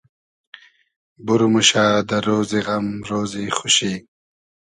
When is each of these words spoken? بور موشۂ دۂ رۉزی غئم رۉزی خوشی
بور 1.25 1.41
موشۂ 1.51 1.85
دۂ 2.09 2.17
رۉزی 2.25 2.59
غئم 2.65 2.87
رۉزی 3.07 3.45
خوشی 3.57 3.93